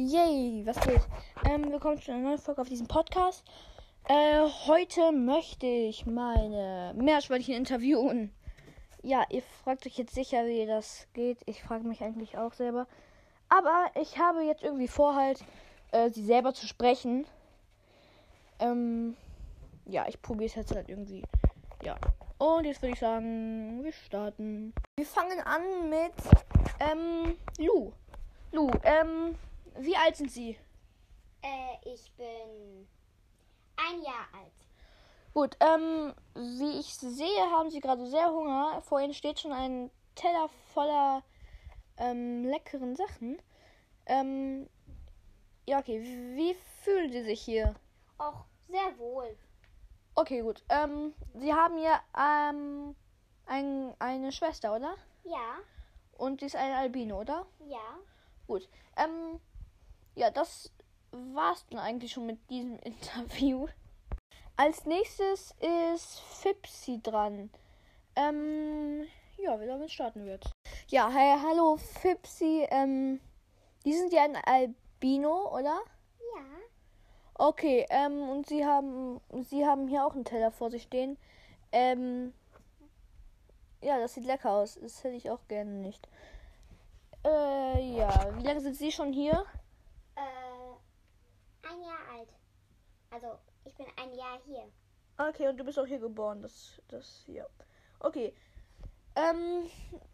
Yay, 0.00 0.62
was 0.64 0.78
geht? 0.78 1.00
Ähm, 1.44 1.72
willkommen 1.72 2.00
zu 2.00 2.12
einer 2.12 2.20
neuen 2.20 2.38
Folge 2.38 2.60
auf 2.60 2.68
diesem 2.68 2.86
Podcast. 2.86 3.42
Äh, 4.04 4.46
heute 4.68 5.10
möchte 5.10 5.66
ich 5.66 6.06
meine 6.06 6.94
Meerschweinchen 6.96 7.56
interviewen. 7.56 8.32
Ja, 9.02 9.24
ihr 9.28 9.42
fragt 9.42 9.86
euch 9.86 9.98
jetzt 9.98 10.14
sicher, 10.14 10.46
wie 10.46 10.66
das 10.66 11.08
geht. 11.14 11.38
Ich 11.46 11.64
frage 11.64 11.82
mich 11.84 12.00
eigentlich 12.00 12.38
auch 12.38 12.52
selber. 12.52 12.86
Aber 13.48 13.86
ich 14.00 14.20
habe 14.20 14.44
jetzt 14.44 14.62
irgendwie 14.62 14.86
vor, 14.86 15.16
halt, 15.16 15.44
äh, 15.90 16.10
sie 16.10 16.24
selber 16.24 16.54
zu 16.54 16.68
sprechen. 16.68 17.26
Ähm, 18.60 19.16
ja, 19.84 20.06
ich 20.06 20.22
probiere 20.22 20.46
es 20.46 20.54
jetzt 20.54 20.76
halt 20.76 20.88
irgendwie. 20.88 21.24
Ja. 21.82 21.96
Und 22.38 22.66
jetzt 22.66 22.82
würde 22.82 22.92
ich 22.92 23.00
sagen, 23.00 23.82
wir 23.82 23.92
starten. 23.92 24.72
Wir 24.96 25.06
fangen 25.06 25.40
an 25.40 25.90
mit, 25.90 26.12
ähm, 26.78 27.36
Lu. 27.58 27.90
Lu, 28.52 28.70
ähm, 28.84 29.34
wie 29.78 29.96
alt 29.96 30.16
sind 30.16 30.30
Sie? 30.30 30.58
Äh, 31.42 31.92
ich 31.92 32.12
bin 32.16 32.88
ein 33.76 34.02
Jahr 34.02 34.26
alt. 34.32 34.52
Gut, 35.34 35.56
ähm, 35.60 36.14
wie 36.34 36.80
ich 36.80 36.94
sehe, 36.96 37.50
haben 37.50 37.70
Sie 37.70 37.80
gerade 37.80 38.06
sehr 38.06 38.30
Hunger. 38.30 38.80
Vor 38.82 39.00
Ihnen 39.00 39.14
steht 39.14 39.38
schon 39.40 39.52
ein 39.52 39.90
Teller 40.14 40.48
voller 40.74 41.22
ähm, 41.96 42.44
leckeren 42.44 42.96
Sachen. 42.96 43.40
Ähm, 44.06 44.68
ja, 45.68 45.78
okay. 45.78 46.00
Wie 46.34 46.54
fühlen 46.82 47.12
Sie 47.12 47.22
sich 47.22 47.40
hier? 47.40 47.74
Auch 48.16 48.46
sehr 48.68 48.98
wohl. 48.98 49.36
Okay, 50.14 50.40
gut. 50.40 50.64
Ähm, 50.70 51.14
Sie 51.34 51.54
haben 51.54 51.78
ja 51.78 52.00
ähm, 52.18 52.96
ein, 53.46 53.94
eine 54.00 54.32
Schwester, 54.32 54.74
oder? 54.74 54.96
Ja, 55.24 55.58
Und 56.16 56.40
sie 56.40 56.46
ist 56.46 56.56
eine 56.56 56.76
Albino, 56.76 57.20
oder? 57.20 57.46
ja. 57.68 57.98
Gut. 58.48 58.68
Ähm, 58.96 59.38
ja, 60.18 60.30
das 60.30 60.72
war's 61.12 61.64
dann 61.70 61.78
eigentlich 61.78 62.12
schon 62.12 62.26
mit 62.26 62.50
diesem 62.50 62.78
Interview. 62.84 63.68
Als 64.56 64.84
nächstes 64.84 65.54
ist 65.60 66.20
Fipsi 66.20 67.00
dran. 67.00 67.50
Ähm, 68.16 69.06
ja, 69.36 69.58
wer 69.60 69.68
damit 69.68 69.92
starten 69.92 70.26
wird. 70.26 70.50
Ja, 70.88 71.08
hey, 71.08 71.38
hallo 71.40 71.76
Fipsi. 71.76 72.66
Ähm, 72.70 73.20
die 73.84 73.92
sind 73.94 74.12
ja 74.12 74.24
ein 74.24 74.36
Albino, 74.36 75.56
oder? 75.56 75.78
Ja. 76.34 76.44
Okay, 77.34 77.86
ähm, 77.90 78.28
und 78.28 78.48
sie 78.48 78.66
haben, 78.66 79.20
sie 79.48 79.64
haben 79.64 79.86
hier 79.86 80.04
auch 80.04 80.14
einen 80.14 80.24
Teller 80.24 80.50
vor 80.50 80.70
sich 80.70 80.82
stehen. 80.82 81.16
Ähm, 81.70 82.34
ja, 83.80 84.00
das 84.00 84.14
sieht 84.14 84.24
lecker 84.24 84.50
aus. 84.50 84.76
Das 84.82 85.04
hätte 85.04 85.14
ich 85.14 85.30
auch 85.30 85.46
gerne 85.46 85.70
nicht. 85.70 86.08
Äh, 87.24 87.96
ja, 87.96 88.36
wie 88.36 88.42
lange 88.42 88.60
sind 88.60 88.74
Sie 88.74 88.90
schon 88.90 89.12
hier? 89.12 89.46
Ein 91.78 91.84
Jahr 91.84 92.18
alt. 92.18 92.28
Also, 93.10 93.38
ich 93.64 93.74
bin 93.74 93.86
ein 93.96 94.14
Jahr 94.14 94.38
hier. 94.44 94.64
Okay, 95.16 95.48
und 95.48 95.56
du 95.58 95.64
bist 95.64 95.78
auch 95.78 95.86
hier 95.86 95.98
geboren. 95.98 96.42
Das, 96.42 96.80
das, 96.88 97.24
ja. 97.28 97.46
Okay. 98.00 98.34
Ähm, 99.14 99.68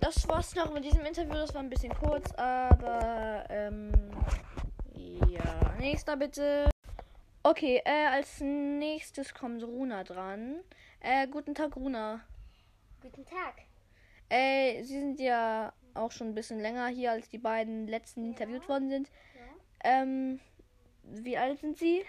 das 0.00 0.28
war's 0.28 0.54
noch 0.54 0.72
mit 0.72 0.84
diesem 0.84 1.04
Interview. 1.04 1.34
Das 1.34 1.54
war 1.54 1.62
ein 1.62 1.70
bisschen 1.70 1.92
kurz, 1.94 2.32
aber, 2.34 3.44
ähm, 3.48 3.92
ja. 4.94 5.74
Nächster 5.78 6.16
bitte. 6.16 6.70
Okay, 7.42 7.82
äh, 7.84 8.06
als 8.06 8.40
nächstes 8.40 9.34
kommt 9.34 9.62
Runa 9.62 10.04
dran. 10.04 10.60
Äh, 11.00 11.26
guten 11.28 11.54
Tag, 11.54 11.76
Runa. 11.76 12.20
Guten 13.00 13.24
Tag. 13.24 13.62
Äh, 14.28 14.82
Sie 14.82 14.98
sind 14.98 15.20
ja 15.20 15.72
auch 15.94 16.12
schon 16.12 16.28
ein 16.28 16.34
bisschen 16.34 16.60
länger 16.60 16.88
hier, 16.88 17.12
als 17.12 17.28
die 17.28 17.38
beiden 17.38 17.86
letzten 17.88 18.24
interviewt 18.24 18.68
worden 18.68 18.90
sind. 18.90 19.10
Ja. 19.84 20.02
Ähm, 20.02 20.40
wie 21.10 21.36
alt 21.36 21.58
sind 21.60 21.76
Sie? 21.78 22.00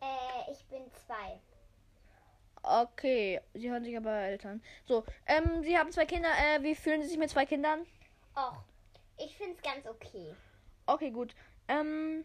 Äh, 0.00 0.52
ich 0.52 0.64
bin 0.66 0.82
zwei. 1.06 1.40
Okay, 2.62 3.40
Sie 3.54 3.70
hören 3.70 3.84
sich 3.84 3.96
aber 3.96 4.12
Eltern. 4.12 4.62
So, 4.84 5.04
ähm, 5.26 5.62
Sie 5.62 5.78
haben 5.78 5.92
zwei 5.92 6.06
Kinder. 6.06 6.28
Äh, 6.28 6.62
wie 6.62 6.74
fühlen 6.74 7.02
Sie 7.02 7.08
sich 7.08 7.18
mit 7.18 7.30
zwei 7.30 7.46
Kindern? 7.46 7.86
Och, 8.36 8.62
ich 9.18 9.36
find's 9.36 9.62
ganz 9.62 9.86
okay. 9.86 10.34
Okay, 10.86 11.10
gut. 11.10 11.34
Ähm, 11.68 12.24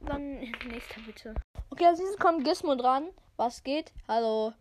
dann 0.00 0.38
nächster 0.68 1.00
bitte. 1.02 1.34
Okay, 1.70 1.86
als 1.86 1.98
nächstes 1.98 2.18
kommt 2.18 2.44
Gizmo 2.44 2.74
dran. 2.74 3.08
Was 3.36 3.62
geht? 3.62 3.92
Hallo. 4.08 4.52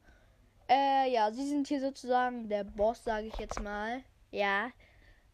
Äh, 0.68 1.12
ja, 1.12 1.32
Sie 1.32 1.48
sind 1.48 1.68
hier 1.68 1.80
sozusagen 1.80 2.50
der 2.50 2.64
Boss, 2.64 3.04
sage 3.04 3.28
ich 3.28 3.36
jetzt 3.38 3.62
mal. 3.62 4.04
Ja. 4.32 4.72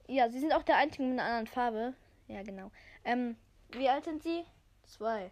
Ja, 0.08 0.30
Sie 0.30 0.40
sind 0.40 0.53
auch 0.53 0.63
der 0.63 0.75
Einzige 0.75 1.03
mit 1.03 1.13
einer 1.19 1.24
anderen 1.28 1.48
Farbe. 1.48 1.94
Ja, 2.28 2.44
genau. 2.44 2.69
Ähm, 3.03 3.38
wie 3.69 3.90
alt 3.90 4.03
sind 4.03 4.22
Sie? 4.22 4.46
Zwei. 4.86 5.31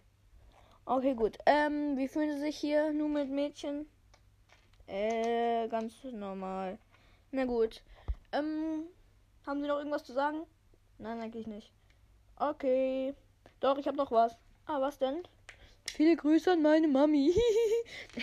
Okay, 0.86 1.14
gut. 1.14 1.38
Ähm, 1.46 1.98
wie 1.98 2.08
fühlen 2.08 2.32
Sie 2.36 2.40
sich 2.40 2.58
hier 2.58 2.92
nur 2.94 3.10
mit 3.10 3.30
Mädchen? 3.30 3.86
Äh, 4.88 5.68
ganz 5.68 6.04
normal. 6.04 6.80
Na 7.32 7.46
gut. 7.46 7.82
Ähm, 8.32 8.86
haben 9.46 9.62
Sie 9.62 9.68
noch 9.68 9.78
irgendwas 9.78 10.04
zu 10.04 10.14
sagen? 10.14 10.46
Nein, 10.98 11.20
eigentlich 11.20 11.48
nicht. 11.48 11.72
Okay. 12.38 13.14
Doch, 13.60 13.78
ich 13.78 13.88
habe 13.88 13.98
noch 13.98 14.12
was. 14.12 14.38
Ah, 14.66 14.82
was 14.82 14.98
denn? 14.98 15.24
Viele 15.92 16.16
Grüße 16.16 16.52
an 16.52 16.62
meine 16.62 16.88
Mami. 16.88 17.34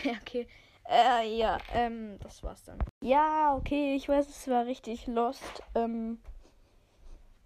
ja, 0.02 0.12
okay. 0.20 0.46
Äh, 0.88 1.36
ja, 1.36 1.58
ähm, 1.74 2.18
das 2.20 2.42
war's 2.42 2.62
dann. 2.64 2.78
Ja, 3.00 3.56
okay, 3.56 3.96
ich 3.96 4.08
weiß, 4.08 4.28
es 4.28 4.48
war 4.48 4.66
richtig 4.66 5.06
lost. 5.06 5.62
Ähm, 5.74 6.18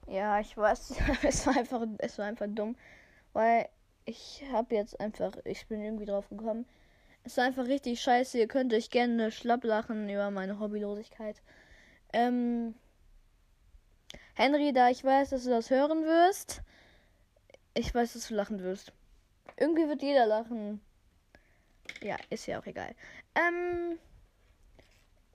ja, 0.06 0.40
ich 0.40 0.56
weiß, 0.56 0.94
es 1.22 1.46
war 1.46 1.56
einfach, 1.56 1.86
es 1.98 2.18
war 2.18 2.26
einfach 2.26 2.46
dumm, 2.48 2.76
weil 3.32 3.68
ich 4.04 4.42
habe 4.52 4.74
jetzt 4.74 5.00
einfach, 5.00 5.32
ich 5.44 5.66
bin 5.66 5.82
irgendwie 5.82 6.06
drauf 6.06 6.28
gekommen. 6.28 6.66
Es 7.24 7.36
war 7.36 7.44
einfach 7.44 7.66
richtig 7.66 8.00
scheiße. 8.00 8.38
Ihr 8.38 8.48
könnt 8.48 8.72
euch 8.72 8.90
gerne 8.90 9.30
schlapp 9.30 9.64
lachen 9.64 10.08
über 10.08 10.30
meine 10.30 10.58
Hobbylosigkeit. 10.58 11.40
Ähm, 12.12 12.74
Henry, 14.34 14.72
da 14.72 14.88
ich 14.88 15.04
weiß, 15.04 15.30
dass 15.30 15.44
du 15.44 15.50
das 15.50 15.70
hören 15.70 16.04
wirst, 16.04 16.62
ich 17.74 17.94
weiß, 17.94 18.14
dass 18.14 18.28
du 18.28 18.34
lachen 18.34 18.60
wirst. 18.60 18.92
Irgendwie 19.56 19.86
wird 19.86 20.02
jeder 20.02 20.26
lachen. 20.26 20.80
Ja, 22.00 22.16
ist 22.30 22.46
ja 22.46 22.58
auch 22.58 22.66
egal. 22.66 22.94
Ähm, 23.34 23.98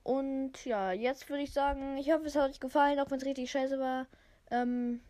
und 0.02 0.64
ja, 0.64 0.92
jetzt 0.92 1.28
würde 1.28 1.42
ich 1.42 1.52
sagen, 1.52 1.96
ich 1.98 2.10
hoffe, 2.12 2.26
es 2.26 2.36
hat 2.36 2.50
euch 2.50 2.60
gefallen, 2.60 2.98
auch 3.00 3.10
wenn 3.10 3.18
es 3.18 3.26
richtig 3.26 3.50
scheiße 3.50 3.78
war. 3.78 4.06
Ähm, 4.50 5.00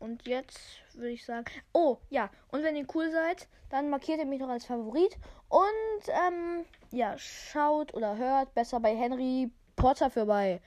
und 0.00 0.26
jetzt 0.26 0.58
würde 0.94 1.10
ich 1.10 1.24
sagen, 1.24 1.44
oh 1.72 1.98
ja, 2.08 2.30
und 2.50 2.62
wenn 2.62 2.74
ihr 2.74 2.86
cool 2.94 3.10
seid, 3.10 3.48
dann 3.68 3.90
markiert 3.90 4.18
ihr 4.18 4.26
mich 4.26 4.40
noch 4.40 4.48
als 4.48 4.64
Favorit. 4.64 5.16
Und 5.48 6.08
ähm, 6.08 6.64
ja, 6.90 7.16
schaut 7.18 7.94
oder 7.94 8.16
hört 8.16 8.54
besser 8.54 8.80
bei 8.80 8.96
Henry 8.96 9.50
Potter 9.76 10.10
vorbei. 10.10 10.60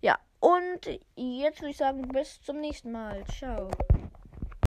Ja, 0.00 0.18
und 0.40 0.86
jetzt 1.16 1.60
würde 1.60 1.70
ich 1.70 1.76
sagen, 1.76 2.08
bis 2.08 2.40
zum 2.42 2.60
nächsten 2.60 2.92
Mal. 2.92 3.24
Ciao. 3.26 3.70